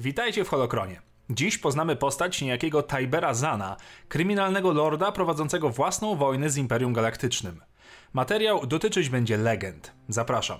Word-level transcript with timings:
Witajcie 0.00 0.44
w 0.44 0.48
Holokronie. 0.48 1.00
Dziś 1.30 1.58
poznamy 1.58 1.96
postać 1.96 2.42
niejakiego 2.42 2.82
Tibera 2.82 3.34
Zana, 3.34 3.76
kryminalnego 4.08 4.72
lorda 4.72 5.12
prowadzącego 5.12 5.70
własną 5.70 6.16
wojnę 6.16 6.50
z 6.50 6.56
Imperium 6.56 6.92
Galaktycznym. 6.92 7.60
Materiał 8.12 8.66
dotyczyć 8.66 9.08
będzie 9.08 9.36
legend. 9.36 9.92
Zapraszam. 10.08 10.58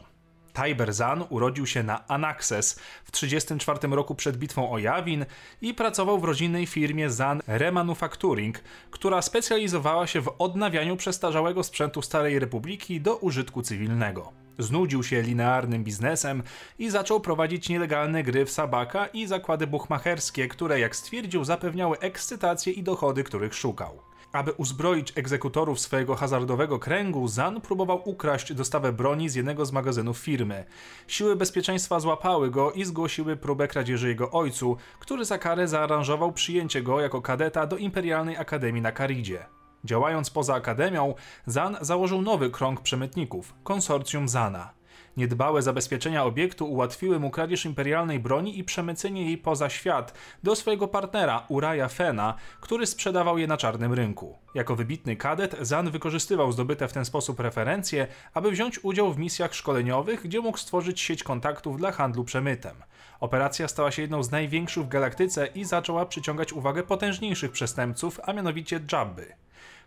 Tiber 0.53 0.93
Zan 0.93 1.25
urodził 1.29 1.67
się 1.67 1.83
na 1.83 2.09
Anaxes 2.09 2.81
w 3.05 3.11
1934 3.11 3.97
roku 3.97 4.15
przed 4.15 4.37
bitwą 4.37 4.73
o 4.73 4.79
Yavin 4.79 5.27
i 5.63 5.75
pracował 5.75 6.19
w 6.19 6.25
rodzinnej 6.25 6.67
firmie 6.67 7.11
Zan 7.11 7.43
Remanufacturing, 7.47 8.59
która 8.91 9.23
specjalizowała 9.23 10.07
się 10.07 10.21
w 10.21 10.35
odnawianiu 10.39 10.97
przestarzałego 10.97 11.63
sprzętu 11.63 12.03
Starej 12.03 12.39
Republiki 12.39 13.01
do 13.01 13.17
użytku 13.17 13.63
cywilnego. 13.63 14.33
Znudził 14.63 15.03
się 15.03 15.23
linearnym 15.23 15.85
biznesem 15.85 16.43
i 16.79 16.91
zaczął 16.91 17.21
prowadzić 17.21 17.69
nielegalne 17.69 18.23
gry 18.23 18.45
w 18.45 18.51
sabaka 18.51 19.07
i 19.07 19.27
zakłady 19.27 19.67
buchmacherskie, 19.67 20.49
które, 20.49 20.81
jak 20.81 20.97
stwierdził, 20.97 21.45
zapewniały 21.45 21.99
ekscytację 21.99 22.73
i 22.73 22.83
dochody, 22.83 23.25
których 23.25 23.55
szukał. 23.55 24.03
Aby 24.33 24.53
uzbroić 24.53 25.13
egzekutorów 25.19 25.81
swojego 25.81 26.15
hazardowego 26.15 26.79
kręgu, 26.79 27.29
Zan 27.29 27.61
próbował 27.61 28.09
ukraść 28.09 28.55
dostawę 28.55 28.93
broni 28.93 29.29
z 29.29 29.35
jednego 29.35 29.67
z 29.67 29.73
magazynów 29.73 30.19
firmy. 30.19 30.65
Siły 31.07 31.37
bezpieczeństwa 31.37 32.01
złapały 32.01 32.51
go 32.51 32.73
i 32.73 32.85
zgłosiły 32.85 33.37
próbę 33.37 33.69
kradzieży 33.69 34.09
jego 34.09 34.31
ojcu, 34.31 34.77
który 34.99 35.25
za 35.25 35.39
karę 35.39 35.69
zaaranżował 35.69 36.33
przyjęcie 36.33 36.83
go 36.83 37.01
jako 37.01 37.23
kadeta 37.23 37.67
do 37.67 37.77
Imperialnej 37.77 38.37
Akademii 38.37 38.83
na 38.83 38.93
Karidzie. 38.93 39.60
Działając 39.85 40.31
poza 40.31 40.55
akademią, 40.55 41.15
Zan 41.47 41.77
założył 41.81 42.23
nowy 42.23 42.51
krąg 42.51 42.81
przemytników 42.81 43.55
konsorcjum 43.65 44.29
Zana. 44.29 44.81
Niedbałe 45.17 45.63
zabezpieczenia 45.63 46.25
obiektu 46.25 46.73
ułatwiły 46.73 47.21
mu 47.21 47.31
kradzież 47.31 47.65
imperialnej 47.65 48.21
broni 48.21 48.59
i 48.59 48.65
przemycenie 48.65 49.25
jej 49.25 49.39
poza 49.39 49.71
świat 49.71 50.15
do 50.43 50.57
swojego 50.57 50.89
partnera 50.89 51.45
Uraja 51.49 51.89
Fena, 51.89 52.35
który 52.61 52.87
sprzedawał 52.87 53.39
je 53.39 53.47
na 53.47 53.57
czarnym 53.57 53.93
rynku. 53.93 54.39
Jako 54.55 54.77
wybitny 54.77 55.17
kadet, 55.17 55.57
Zan 55.61 55.91
wykorzystywał 55.91 56.53
zdobyte 56.53 56.89
w 56.89 56.93
ten 56.93 57.05
sposób 57.05 57.41
referencje, 57.41 58.07
aby 58.35 58.51
wziąć 58.51 58.85
udział 58.85 59.13
w 59.13 59.19
misjach 59.19 59.55
szkoleniowych, 59.55 60.23
gdzie 60.23 60.41
mógł 60.41 60.59
stworzyć 60.59 61.01
sieć 61.01 61.23
kontaktów 61.23 61.77
dla 61.77 61.93
handlu 61.93 62.25
przemytem. 62.25 62.77
Operacja 63.21 63.69
stała 63.69 63.91
się 63.91 64.03
jedną 64.03 64.23
z 64.23 64.31
największych 64.31 64.85
w 64.85 64.89
galaktyce 64.89 65.47
i 65.47 65.65
zaczęła 65.65 66.07
przyciągać 66.07 66.53
uwagę 66.53 66.83
potężniejszych 66.83 67.53
przestępców, 67.53 68.21
a 68.23 68.33
mianowicie 68.33 68.81
Jabby. 68.93 69.33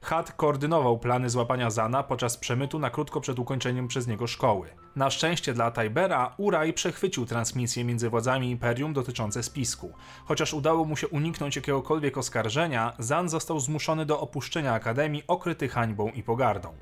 Had 0.04 0.32
koordynował 0.32 0.98
plany 1.00 1.30
złapania 1.30 1.70
Zana 1.70 2.04
podczas 2.04 2.38
przemytu 2.38 2.80
na 2.80 2.90
krótko 2.90 3.22
przed 3.22 3.40
ukończeniem 3.40 3.88
przez 3.88 4.08
niego 4.08 4.28
szkoły. 4.28 4.70
Na 4.96 5.10
szczęście 5.10 5.54
dla 5.54 5.72
Tibera, 5.72 6.34
Uraj 6.38 6.74
przechwycił 6.74 7.26
transmisje 7.26 7.84
między 7.84 8.10
władzami 8.10 8.50
Imperium 8.50 8.94
dotyczące 8.94 9.44
spisku. 9.44 9.94
Chociaż 10.26 10.54
udało 10.54 10.86
mu 10.86 10.98
się 10.98 11.08
uniknąć 11.08 11.56
jakiegokolwiek 11.56 12.18
oskarżenia, 12.18 12.94
Zan 13.00 13.30
został 13.30 13.60
zmuszony 13.60 14.06
do 14.06 14.20
opuszczenia 14.20 14.74
Akademii 14.74 15.24
okryty 15.28 15.68
hańbą 15.68 16.10
i 16.10 16.24
pogardą. 16.24 16.74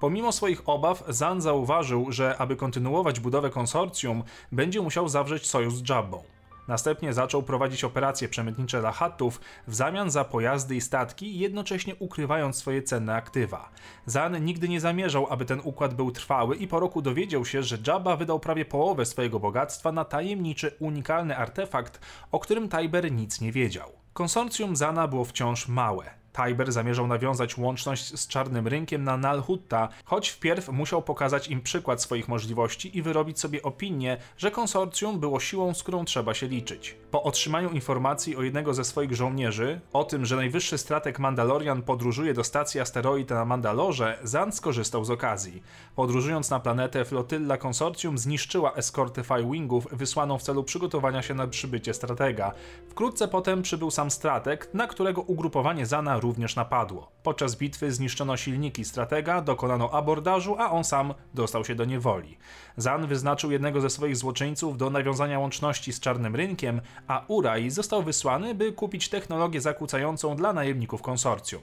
Pomimo 0.00 0.32
swoich 0.32 0.68
obaw, 0.68 1.04
Zan 1.08 1.40
zauważył, 1.40 2.12
że 2.12 2.36
aby 2.38 2.56
kontynuować 2.56 3.20
budowę 3.20 3.50
konsorcjum, 3.50 4.22
będzie 4.52 4.80
musiał 4.80 5.08
zawrzeć 5.08 5.46
sojusz 5.46 5.74
z 5.74 5.88
Jabbą. 5.88 6.22
Następnie 6.70 7.12
zaczął 7.12 7.42
prowadzić 7.42 7.84
operacje 7.84 8.28
przemytnicze 8.28 8.80
dla 8.80 8.92
Hattów 8.92 9.40
w 9.66 9.74
zamian 9.74 10.10
za 10.10 10.24
pojazdy 10.24 10.76
i 10.76 10.80
statki, 10.80 11.38
jednocześnie 11.38 11.94
ukrywając 11.94 12.56
swoje 12.56 12.82
cenne 12.82 13.14
aktywa. 13.14 13.70
Zan 14.06 14.44
nigdy 14.44 14.68
nie 14.68 14.80
zamierzał, 14.80 15.26
aby 15.30 15.44
ten 15.44 15.60
układ 15.64 15.94
był 15.94 16.10
trwały 16.10 16.56
i 16.56 16.68
po 16.68 16.80
roku 16.80 17.02
dowiedział 17.02 17.44
się, 17.44 17.62
że 17.62 17.78
Jabba 17.86 18.16
wydał 18.16 18.40
prawie 18.40 18.64
połowę 18.64 19.06
swojego 19.06 19.40
bogactwa 19.40 19.92
na 19.92 20.04
tajemniczy, 20.04 20.76
unikalny 20.78 21.36
artefakt, 21.36 22.00
o 22.32 22.38
którym 22.38 22.68
Tiber 22.68 23.12
nic 23.12 23.40
nie 23.40 23.52
wiedział. 23.52 23.92
Konsorcjum 24.12 24.76
Zana 24.76 25.08
było 25.08 25.24
wciąż 25.24 25.68
małe. 25.68 26.19
Tiber 26.32 26.72
zamierzał 26.72 27.06
nawiązać 27.06 27.58
łączność 27.58 28.20
z 28.20 28.28
czarnym 28.28 28.68
rynkiem 28.68 29.04
na 29.04 29.16
Nalhutta, 29.16 29.88
choć 30.04 30.28
wpierw 30.28 30.68
musiał 30.68 31.02
pokazać 31.02 31.48
im 31.48 31.60
przykład 31.60 32.02
swoich 32.02 32.28
możliwości 32.28 32.98
i 32.98 33.02
wyrobić 33.02 33.40
sobie 33.40 33.62
opinię, 33.62 34.16
że 34.36 34.50
konsorcjum 34.50 35.20
było 35.20 35.40
siłą, 35.40 35.74
z 35.74 35.82
którą 35.82 36.04
trzeba 36.04 36.34
się 36.34 36.48
liczyć. 36.48 36.96
Po 37.10 37.22
otrzymaniu 37.22 37.70
informacji 37.70 38.36
o 38.36 38.42
jednego 38.42 38.74
ze 38.74 38.84
swoich 38.84 39.14
żołnierzy, 39.14 39.80
o 39.92 40.04
tym, 40.04 40.26
że 40.26 40.36
najwyższy 40.36 40.78
stratek 40.78 41.18
Mandalorian 41.18 41.82
podróżuje 41.82 42.34
do 42.34 42.44
stacji 42.44 42.80
asteroid 42.80 43.30
na 43.30 43.44
Mandalorze, 43.44 44.18
Zan 44.22 44.52
skorzystał 44.52 45.04
z 45.04 45.10
okazji. 45.10 45.62
Podróżując 45.96 46.50
na 46.50 46.60
planetę, 46.60 47.04
flotylla 47.04 47.56
konsorcjum 47.56 48.18
zniszczyła 48.18 48.74
eskortę 48.74 49.22
Wingów 49.50 49.86
wysłaną 49.92 50.38
w 50.38 50.42
celu 50.42 50.64
przygotowania 50.64 51.22
się 51.22 51.34
na 51.34 51.46
przybycie 51.46 51.94
stratega. 51.94 52.52
Wkrótce 52.88 53.28
potem 53.28 53.62
przybył 53.62 53.90
sam 53.90 54.10
stratek, 54.10 54.68
na 54.74 54.86
którego 54.86 55.22
ugrupowanie 55.22 55.86
Zana 55.86 56.19
również 56.20 56.56
napadło. 56.56 57.12
Podczas 57.22 57.56
bitwy 57.56 57.92
zniszczono 57.92 58.36
silniki 58.36 58.84
stratega, 58.84 59.40
dokonano 59.40 59.90
abordażu, 59.90 60.56
a 60.58 60.70
on 60.70 60.84
sam 60.84 61.14
dostał 61.34 61.64
się 61.64 61.74
do 61.74 61.84
niewoli. 61.84 62.38
Zan 62.76 63.06
wyznaczył 63.06 63.50
jednego 63.50 63.80
ze 63.80 63.90
swoich 63.90 64.16
złoczyńców 64.16 64.78
do 64.78 64.90
nawiązania 64.90 65.38
łączności 65.38 65.92
z 65.92 66.00
czarnym 66.00 66.36
rynkiem, 66.36 66.80
a 67.06 67.24
Uraj 67.28 67.70
został 67.70 68.02
wysłany, 68.02 68.54
by 68.54 68.72
kupić 68.72 69.08
technologię 69.08 69.60
zakłócającą 69.60 70.36
dla 70.36 70.52
najemników 70.52 71.02
konsorcjum. 71.02 71.62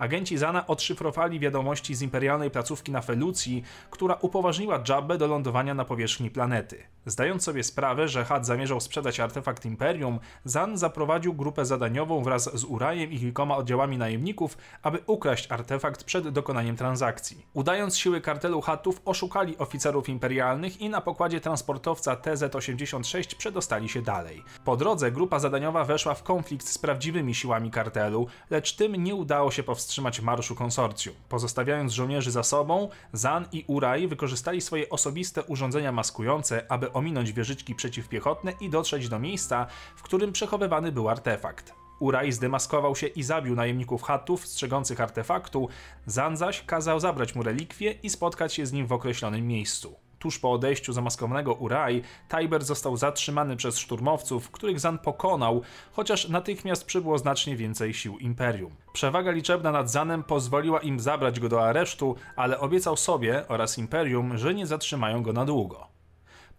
Agenci 0.00 0.38
Zana 0.38 0.66
odszyfrowali 0.66 1.40
wiadomości 1.40 1.94
z 1.94 2.02
imperialnej 2.02 2.50
placówki 2.50 2.92
na 2.92 3.00
Felucji, 3.00 3.64
która 3.90 4.14
upoważniła 4.14 4.82
Jabbę 4.88 5.18
do 5.18 5.26
lądowania 5.26 5.74
na 5.74 5.84
powierzchni 5.84 6.30
planety. 6.30 6.82
Zdając 7.06 7.44
sobie 7.44 7.64
sprawę, 7.64 8.08
że 8.08 8.24
Had 8.24 8.46
zamierzał 8.46 8.80
sprzedać 8.80 9.20
artefakt 9.20 9.64
Imperium, 9.64 10.18
Zan 10.44 10.78
zaprowadził 10.78 11.34
grupę 11.34 11.64
zadaniową 11.64 12.22
wraz 12.22 12.58
z 12.58 12.64
Urajem 12.64 13.12
i 13.12 13.18
kilkoma 13.18 13.56
oddziałami 13.56 13.98
najemników, 13.98 14.58
aby 14.82 14.98
ukraść 15.06 15.52
artefakt 15.52 16.04
przed 16.04 16.28
dokonaniem 16.28 16.76
transakcji. 16.76 17.46
Udając 17.52 17.98
siły 17.98 18.20
kartelu 18.20 18.60
Hatów, 18.60 19.02
oszukali 19.04 19.58
oficerów 19.58 20.08
imperialnych 20.08 20.80
i 20.80 20.88
na 20.88 21.00
pokładzie 21.00 21.40
transportowca 21.40 22.16
TZ-86 22.16 23.36
przedostali 23.36 23.88
się 23.88 24.02
dalej. 24.02 24.44
Po 24.64 24.76
drodze 24.76 25.12
grupa 25.12 25.38
zadaniowa 25.38 25.84
weszła 25.84 26.14
w 26.14 26.22
konflikt 26.22 26.68
z 26.68 26.78
prawdziwymi 26.78 27.34
siłami 27.34 27.70
kartelu, 27.70 28.26
lecz 28.50 28.76
tym 28.76 28.96
nie 28.96 29.14
udało 29.14 29.50
się 29.50 29.62
powstrzymać 29.62 29.89
marszu 30.22 30.54
konsorcjum. 30.54 31.14
Pozostawiając 31.28 31.92
żołnierzy 31.92 32.30
za 32.30 32.42
sobą, 32.42 32.88
Zan 33.12 33.46
i 33.52 33.64
Uraj 33.66 34.08
wykorzystali 34.08 34.60
swoje 34.60 34.90
osobiste 34.90 35.42
urządzenia 35.42 35.92
maskujące, 35.92 36.66
aby 36.68 36.92
ominąć 36.92 37.32
wieżyczki 37.32 37.74
przeciwpiechotne 37.74 38.52
i 38.60 38.70
dotrzeć 38.70 39.08
do 39.08 39.18
miejsca, 39.18 39.66
w 39.96 40.02
którym 40.02 40.32
przechowywany 40.32 40.92
był 40.92 41.08
artefakt. 41.08 41.72
Uraj 42.00 42.32
zdemaskował 42.32 42.96
się 42.96 43.06
i 43.06 43.22
zabił 43.22 43.54
najemników 43.54 44.02
Hattów 44.02 44.46
strzegących 44.46 45.00
artefaktu, 45.00 45.68
Zan 46.06 46.36
zaś 46.36 46.64
kazał 46.64 47.00
zabrać 47.00 47.34
mu 47.34 47.42
relikwie 47.42 47.92
i 48.02 48.10
spotkać 48.10 48.54
się 48.54 48.66
z 48.66 48.72
nim 48.72 48.86
w 48.86 48.92
określonym 48.92 49.46
miejscu. 49.46 50.09
Tuż 50.20 50.38
po 50.38 50.52
odejściu 50.52 50.92
zamaskowanego 50.92 51.54
Urai, 51.54 52.02
Tiber 52.28 52.64
został 52.64 52.96
zatrzymany 52.96 53.56
przez 53.56 53.78
szturmowców, 53.78 54.50
których 54.50 54.80
Zan 54.80 54.98
pokonał, 54.98 55.62
chociaż 55.92 56.28
natychmiast 56.28 56.84
przybyło 56.84 57.18
znacznie 57.18 57.56
więcej 57.56 57.94
sił 57.94 58.18
Imperium. 58.18 58.72
Przewaga 58.92 59.30
liczebna 59.30 59.72
nad 59.72 59.90
Zanem 59.90 60.22
pozwoliła 60.22 60.80
im 60.80 61.00
zabrać 61.00 61.40
go 61.40 61.48
do 61.48 61.64
aresztu, 61.64 62.16
ale 62.36 62.60
obiecał 62.60 62.96
sobie 62.96 63.48
oraz 63.48 63.78
Imperium, 63.78 64.38
że 64.38 64.54
nie 64.54 64.66
zatrzymają 64.66 65.22
go 65.22 65.32
na 65.32 65.44
długo. 65.44 65.89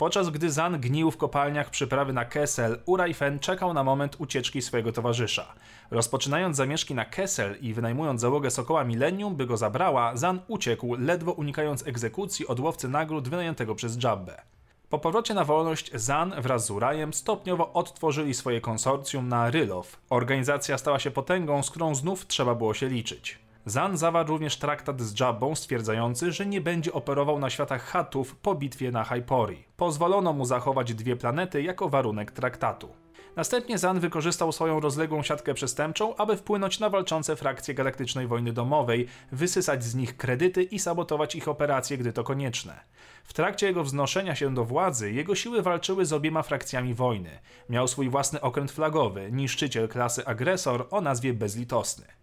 Podczas 0.02 0.30
gdy 0.30 0.52
Zan 0.52 0.80
gnił 0.80 1.12
w 1.12 1.18
kopalniach 1.18 1.70
przyprawy 1.70 2.14
na 2.14 2.26
Kessel, 2.26 2.80
Urajfen 2.86 3.40
czekał 3.40 3.74
na 3.74 3.84
moment 3.84 4.16
ucieczki 4.20 4.62
swojego 4.62 4.92
towarzysza. 4.92 5.54
Rozpoczynając 5.92 6.58
zamieszki 6.58 6.96
na 6.96 7.06
Kessel 7.06 7.58
i 7.62 7.74
wynajmując 7.74 8.22
załogę 8.22 8.52
Sokoła 8.52 8.84
Millennium, 8.84 9.36
by 9.36 9.46
go 9.46 9.58
zabrała, 9.58 10.18
Zan 10.18 10.40
uciekł, 10.48 10.96
ledwo 10.96 11.32
unikając 11.32 11.88
egzekucji 11.88 12.48
od 12.48 12.60
łowcy 12.60 12.88
nagród 12.88 13.30
wynajętego 13.30 13.76
przez 13.76 14.04
Jabbę. 14.04 14.42
Po 14.90 15.00
powrocie 15.00 15.34
na 15.34 15.46
wolność 15.46 15.92
Zan 15.94 16.34
wraz 16.42 16.66
z 16.66 16.72
Urajem 16.72 17.14
stopniowo 17.14 17.74
odtworzyli 17.74 18.34
swoje 18.34 18.62
konsorcjum 18.62 19.28
na 19.28 19.50
Rylow. 19.50 20.00
Organizacja 20.10 20.78
stała 20.78 21.00
się 21.00 21.12
potęgą, 21.12 21.64
z 21.64 21.70
którą 21.70 21.96
znów 21.96 22.28
trzeba 22.28 22.56
było 22.56 22.74
się 22.74 22.88
liczyć. 22.88 23.40
Zan 23.66 23.98
zawarł 23.98 24.28
również 24.28 24.58
traktat 24.58 25.02
z 25.02 25.20
Jabbą 25.20 25.56
stwierdzający, 25.56 26.32
że 26.32 26.46
nie 26.46 26.62
będzie 26.62 26.94
operował 26.94 27.40
na 27.40 27.50
światach 27.50 27.84
Hatów 27.84 28.36
po 28.36 28.56
bitwie 28.56 28.92
na 28.92 29.04
Hypori. 29.04 29.64
Pozwolono 29.78 30.34
mu 30.34 30.46
zachować 30.46 30.94
dwie 30.94 31.16
planety 31.16 31.64
jako 31.64 31.90
warunek 31.90 32.32
traktatu. 32.32 32.90
Następnie 33.36 33.78
Zan 33.78 34.00
wykorzystał 34.00 34.52
swoją 34.52 34.80
rozległą 34.80 35.24
siatkę 35.24 35.54
przestępczą, 35.54 36.16
aby 36.16 36.38
wpłynąć 36.38 36.80
na 36.80 36.90
walczące 36.90 37.36
frakcje 37.36 37.74
Galaktycznej 37.74 38.28
Wojny 38.28 38.54
Domowej, 38.54 39.08
wysysać 39.32 39.84
z 39.84 39.96
nich 39.96 40.18
kredyty 40.18 40.64
i 40.64 40.80
sabotować 40.80 41.36
ich 41.36 41.48
operacje, 41.48 41.98
gdy 41.98 42.14
to 42.14 42.24
konieczne. 42.24 42.80
W 43.24 43.34
trakcie 43.34 43.68
jego 43.68 43.84
wznoszenia 43.84 44.36
się 44.36 44.54
do 44.54 44.66
władzy, 44.66 45.12
jego 45.12 45.36
siły 45.36 45.62
walczyły 45.62 46.06
z 46.06 46.14
obiema 46.14 46.44
frakcjami 46.44 46.94
wojny. 46.94 47.40
Miał 47.70 47.88
swój 47.88 48.10
własny 48.10 48.42
okręt 48.42 48.72
flagowy, 48.72 49.30
niszczyciel 49.32 49.90
klasy 49.90 50.26
agresor 50.26 50.88
o 50.92 51.02
nazwie 51.02 51.34
Bezlitosny. 51.34 52.21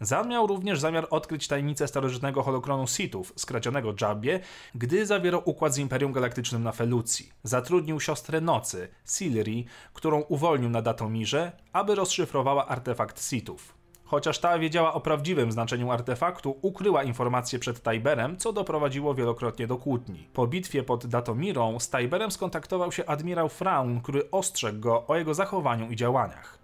Zan 0.00 0.28
miał 0.28 0.46
również 0.46 0.80
zamiar 0.80 1.06
odkryć 1.10 1.48
tajemnicę 1.48 1.88
starożytnego 1.88 2.42
holokronu 2.42 2.86
Sithów, 2.86 3.32
skradzionego 3.36 3.94
Jabbie, 4.00 4.40
gdy 4.74 5.06
zawierał 5.06 5.42
układ 5.44 5.74
z 5.74 5.78
Imperium 5.78 6.12
Galaktycznym 6.12 6.62
na 6.62 6.72
Felucji. 6.72 7.32
Zatrudnił 7.42 8.00
siostrę 8.00 8.40
Nocy, 8.40 8.88
Silri, 9.06 9.66
którą 9.92 10.20
uwolnił 10.20 10.70
na 10.70 10.82
Datomirze, 10.82 11.52
aby 11.72 11.94
rozszyfrowała 11.94 12.66
artefakt 12.66 13.24
Sithów. 13.28 13.78
Chociaż 14.04 14.38
ta 14.38 14.58
wiedziała 14.58 14.94
o 14.94 15.00
prawdziwym 15.00 15.52
znaczeniu 15.52 15.90
artefaktu, 15.90 16.58
ukryła 16.62 17.02
informacje 17.02 17.58
przed 17.58 17.82
Tajberem, 17.82 18.36
co 18.36 18.52
doprowadziło 18.52 19.14
wielokrotnie 19.14 19.66
do 19.66 19.76
kłótni. 19.76 20.28
Po 20.32 20.46
bitwie 20.46 20.82
pod 20.82 21.06
Datomirą 21.06 21.80
z 21.80 21.90
Tajberem 21.90 22.30
skontaktował 22.30 22.92
się 22.92 23.06
admirał 23.06 23.48
Fraun, 23.48 24.00
który 24.00 24.30
ostrzegł 24.30 24.80
go 24.80 25.06
o 25.06 25.16
jego 25.16 25.34
zachowaniu 25.34 25.90
i 25.90 25.96
działaniach. 25.96 26.57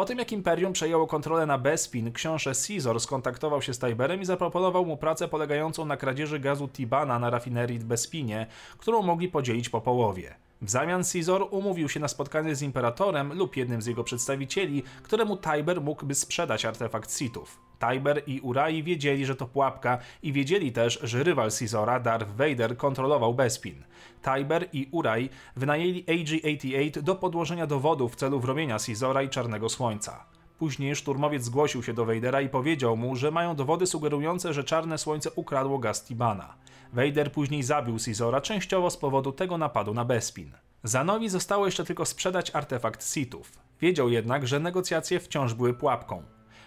Po 0.00 0.04
tym 0.04 0.18
jak 0.18 0.32
Imperium 0.32 0.72
przejęło 0.72 1.06
kontrolę 1.06 1.46
na 1.46 1.58
Bespin, 1.58 2.12
książę 2.12 2.52
Caesar 2.66 3.00
skontaktował 3.00 3.62
się 3.62 3.74
z 3.74 3.78
Tajberem 3.78 4.20
i 4.22 4.24
zaproponował 4.24 4.86
mu 4.86 4.96
pracę 4.96 5.28
polegającą 5.28 5.84
na 5.84 5.96
kradzieży 5.96 6.40
gazu 6.40 6.68
Tibana 6.68 7.18
na 7.18 7.30
rafinerii 7.30 7.78
w 7.78 7.84
Bespinie, 7.84 8.46
którą 8.78 9.02
mogli 9.02 9.28
podzielić 9.28 9.68
po 9.68 9.80
połowie. 9.80 10.34
W 10.62 10.70
zamian 10.70 11.02
Caesar 11.12 11.42
umówił 11.50 11.88
się 11.88 12.00
na 12.00 12.08
spotkanie 12.08 12.54
z 12.54 12.62
imperatorem 12.62 13.32
lub 13.32 13.56
jednym 13.56 13.82
z 13.82 13.86
jego 13.86 14.04
przedstawicieli, 14.04 14.82
któremu 15.02 15.36
Tiber 15.36 15.80
mógłby 15.80 16.14
sprzedać 16.14 16.64
artefakt 16.64 17.18
Sithów. 17.18 17.69
Tiber 17.80 18.22
i 18.26 18.40
Urai 18.40 18.82
wiedzieli, 18.82 19.26
że 19.26 19.36
to 19.36 19.46
pułapka 19.46 19.98
i 20.22 20.32
wiedzieli 20.32 20.72
też, 20.72 21.00
że 21.02 21.22
rywal 21.22 21.50
Caesara, 21.58 22.00
Darth 22.00 22.30
Vader, 22.36 22.76
kontrolował 22.76 23.34
Bespin. 23.34 23.84
Tiber 24.22 24.68
i 24.72 24.88
Urai 24.90 25.30
wynajęli 25.56 26.04
AG-88 26.04 27.02
do 27.02 27.14
podłożenia 27.14 27.66
dowodów 27.66 28.12
w 28.12 28.16
celu 28.16 28.40
wrobienia 28.40 28.76
Caesara 28.86 29.22
i 29.22 29.28
Czarnego 29.28 29.68
Słońca. 29.68 30.24
Później 30.58 30.96
szturmowiec 30.96 31.44
zgłosił 31.44 31.82
się 31.82 31.92
do 31.92 32.04
Vadera 32.04 32.40
i 32.40 32.48
powiedział 32.48 32.96
mu, 32.96 33.16
że 33.16 33.30
mają 33.30 33.56
dowody 33.56 33.86
sugerujące, 33.86 34.52
że 34.52 34.64
Czarne 34.64 34.98
Słońce 34.98 35.30
ukradło 35.30 35.78
gaz 35.78 36.04
Tibana. 36.04 36.54
Vader 36.92 37.32
później 37.32 37.62
zabił 37.62 37.96
Caesara 38.04 38.40
częściowo 38.40 38.90
z 38.90 38.96
powodu 38.96 39.32
tego 39.32 39.58
napadu 39.58 39.94
na 39.94 40.04
Bespin. 40.04 40.52
Zanowi 40.84 41.28
zostało 41.28 41.66
jeszcze 41.66 41.84
tylko 41.84 42.04
sprzedać 42.04 42.50
artefakt 42.54 43.12
Sithów. 43.12 43.52
Wiedział 43.80 44.08
jednak, 44.08 44.46
że 44.46 44.60
negocjacje 44.60 45.20
wciąż 45.20 45.54
były 45.54 45.74
pułapką. 45.74 46.22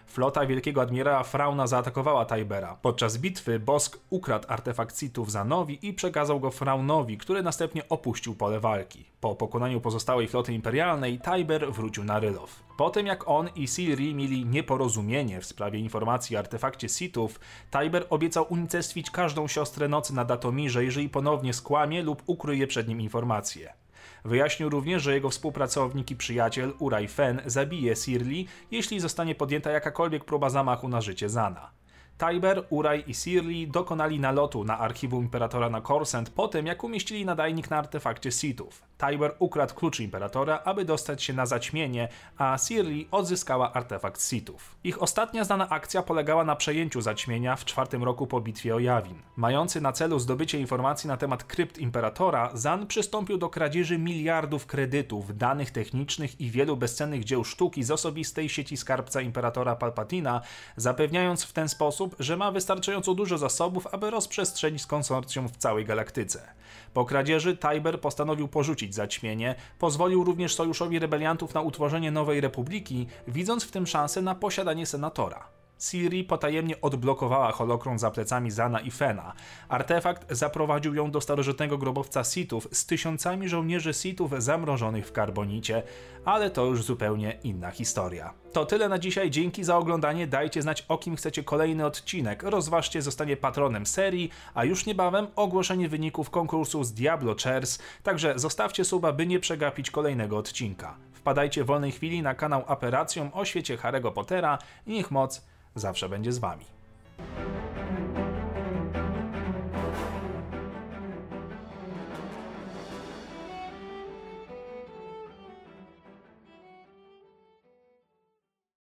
Flota 0.08 0.46
wielkiego 0.46 0.82
admirała 0.82 1.24
Frauna 1.24 1.68
zaatakowała 1.68 2.26
Tibera. 2.26 2.78
Podczas 2.82 3.18
bitwy 3.18 3.60
Bosk 3.60 4.00
ukradł 4.10 4.46
artefakt 4.50 5.00
Sithów 5.00 5.32
Zanowi 5.32 5.88
i 5.88 5.94
przekazał 5.94 6.40
go 6.40 6.52
Fraunowi, 6.52 7.18
który 7.18 7.44
następnie 7.44 7.90
opuścił 7.90 8.36
pole 8.36 8.60
walki. 8.60 9.06
Po 9.22 9.36
pokonaniu 9.36 9.82
pozostałej 9.82 10.28
floty 10.28 10.54
imperialnej, 10.54 11.20
Tiber 11.20 11.72
wrócił 11.72 12.04
na 12.04 12.20
Rylow. 12.20 12.64
Po 12.78 12.90
tym 12.90 13.08
jak 13.08 13.28
on 13.28 13.50
i 13.56 13.68
Silri 13.68 14.16
mieli 14.16 14.46
nieporozumienie 14.46 15.42
w 15.42 15.46
sprawie 15.46 15.80
informacji 15.80 16.36
o 16.36 16.40
artefakcie 16.40 16.90
Sithów, 16.90 17.40
Tiber 17.72 18.06
obiecał 18.10 18.46
unicestwić 18.50 19.12
każdą 19.12 19.48
siostrę 19.48 19.88
nocy 19.88 20.16
na 20.16 20.26
Datomirze, 20.26 20.86
jeżeli 20.86 21.10
ponownie 21.10 21.54
skłamie 21.54 22.04
lub 22.04 22.24
ukryje 22.26 22.68
przed 22.68 22.88
nim 22.88 23.02
informacje. 23.02 23.83
Wyjaśnił 24.26 24.70
również, 24.70 25.04
że 25.04 25.14
jego 25.14 25.30
współpracownik 25.30 26.12
i 26.12 26.16
przyjaciel 26.16 26.74
Urai 26.80 27.08
Fen 27.08 27.42
zabije 27.46 27.96
Sirli, 27.96 28.48
jeśli 28.72 29.00
zostanie 29.00 29.36
podjęta 29.36 29.72
jakakolwiek 29.72 30.26
próba 30.26 30.50
zamachu 30.50 30.88
na 30.88 31.02
życie 31.02 31.30
Zana. 31.30 31.72
Tiber, 32.18 32.66
Uraj 32.70 33.04
i 33.08 33.14
Sirli 33.14 33.68
dokonali 33.68 34.20
nalotu 34.20 34.64
na 34.64 34.80
archiwum 34.80 35.24
Imperatora 35.24 35.70
na 35.70 35.82
Korsent 35.82 36.30
po 36.30 36.48
tym, 36.48 36.66
jak 36.66 36.84
umieścili 36.84 37.26
nadajnik 37.26 37.70
na 37.70 37.78
artefakcie 37.78 38.32
Sithów. 38.32 38.82
Tiber 39.08 39.36
ukradł 39.40 39.74
klucz 39.74 40.00
Imperatora, 40.00 40.60
aby 40.66 40.86
dostać 40.86 41.24
się 41.24 41.34
na 41.34 41.46
zaćmienie, 41.46 42.08
a 42.38 42.58
Sirli 42.58 43.08
odzyskała 43.12 43.74
artefakt 43.74 44.22
Sithów. 44.22 44.76
Ich 44.84 45.02
ostatnia 45.02 45.44
znana 45.44 45.70
akcja 45.70 46.04
polegała 46.04 46.44
na 46.44 46.56
przejęciu 46.56 47.02
zaćmienia 47.02 47.56
w 47.56 47.66
czwartym 47.66 48.04
roku 48.04 48.28
po 48.28 48.42
bitwie 48.42 48.76
o 48.76 48.80
Jawin. 48.80 49.16
Mający 49.36 49.82
na 49.82 49.92
celu 49.92 50.20
zdobycie 50.20 50.60
informacji 50.60 51.08
na 51.08 51.18
temat 51.18 51.44
krypt 51.44 51.78
Imperatora, 51.78 52.50
Zan 52.54 52.88
przystąpił 52.88 53.38
do 53.38 53.50
kradzieży 53.50 53.98
miliardów 53.98 54.66
kredytów, 54.66 55.38
danych 55.38 55.72
technicznych 55.72 56.42
i 56.42 56.52
wielu 56.52 56.78
bezcennych 56.78 57.24
dzieł 57.24 57.44
sztuki 57.44 57.84
z 57.84 57.92
osobistej 57.92 58.50
sieci 58.50 58.78
skarbca 58.78 59.22
Imperatora 59.22 59.76
Palpatina, 59.76 60.42
zapewniając 60.78 61.44
w 61.44 61.54
ten 61.54 61.70
sposób, 61.70 62.16
że 62.20 62.38
ma 62.38 62.52
wystarczająco 62.52 63.14
dużo 63.14 63.38
zasobów, 63.38 63.88
aby 63.92 64.10
rozprzestrzenić 64.10 64.86
konsorcjum 64.86 65.50
w 65.50 65.58
całej 65.58 65.86
galaktyce. 65.86 66.54
Po 66.94 67.06
kradzieży 67.06 67.58
Tiber 67.58 68.02
postanowił 68.02 68.48
porzucić 68.48 68.93
zaćmienie, 68.94 69.56
pozwolił 69.80 70.24
również 70.24 70.56
sojuszowi 70.56 71.00
rebeliantów 71.00 71.54
na 71.54 71.62
utworzenie 71.62 72.12
nowej 72.12 72.42
republiki, 72.42 73.08
widząc 73.28 73.64
w 73.64 73.72
tym 73.72 73.88
szansę 73.88 74.22
na 74.22 74.36
posiadanie 74.36 74.86
senatora. 74.86 75.63
Siri 75.80 76.24
potajemnie 76.24 76.82
odblokowała 76.82 77.52
holokron 77.52 78.00
za 78.00 78.12
plecami 78.12 78.52
Zana 78.52 78.80
i 78.80 78.92
Fena. 78.92 79.34
Artefakt 79.70 80.34
zaprowadził 80.34 80.96
ją 80.96 81.12
do 81.12 81.22
starożytnego 81.22 81.78
grobowca 81.78 82.24
Sithów 82.24 82.68
z 82.72 82.86
tysiącami 82.86 83.50
żołnierzy 83.50 83.94
Sithów 83.94 84.32
zamrożonych 84.38 85.08
w 85.08 85.12
karbonicie, 85.12 85.84
ale 86.26 86.50
to 86.50 86.66
już 86.66 86.84
zupełnie 86.84 87.40
inna 87.44 87.72
historia. 87.72 88.34
To 88.54 88.66
tyle 88.66 88.90
na 88.90 89.00
dzisiaj, 89.00 89.32
dzięki 89.32 89.64
za 89.64 89.78
oglądanie, 89.78 90.28
dajcie 90.28 90.62
znać 90.62 90.86
o 90.88 90.98
kim 90.98 91.16
chcecie 91.16 91.44
kolejny 91.44 91.86
odcinek, 91.86 92.44
rozważcie 92.44 93.02
zostanie 93.02 93.38
patronem 93.38 93.86
serii, 93.86 94.30
a 94.54 94.66
już 94.66 94.86
niebawem 94.86 95.28
ogłoszenie 95.36 95.90
wyników 95.90 96.30
konkursu 96.30 96.84
z 96.84 96.94
Diablo 96.94 97.36
Chairs, 97.44 97.80
także 98.04 98.40
zostawcie 98.40 98.86
suba, 98.86 99.14
by 99.14 99.28
nie 99.28 99.40
przegapić 99.40 99.92
kolejnego 99.92 100.38
odcinka. 100.38 100.98
Wpadajcie 101.14 101.64
w 101.64 101.68
wolnej 101.68 101.92
chwili 101.92 102.22
na 102.22 102.36
kanał 102.36 102.64
Aperacją 102.68 103.34
o 103.34 103.46
świecie 103.46 103.78
Harry'ego 103.78 104.12
Pottera 104.12 104.58
i 104.88 104.92
niech 104.92 105.12
moc 105.12 105.53
zawsze 105.76 106.10
będzie 106.10 106.32
z 106.32 106.40
Wami. 106.40 106.66